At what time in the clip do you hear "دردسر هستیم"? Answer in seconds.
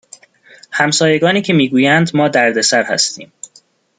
2.27-3.31